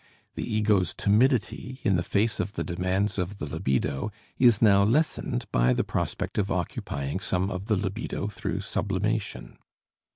[0.33, 5.45] The ego's timidity in the face of the demands of the libido is now lessened
[5.51, 9.59] by the prospect of occupying some of the libido through sublimation.